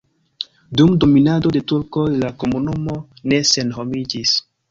Dum 0.79 0.93
dominado 1.03 1.51
de 1.57 1.61
turkoj 1.71 2.07
la 2.23 2.31
komunumo 2.45 2.97
ne 3.35 3.39
senhomiĝis. 3.53 4.35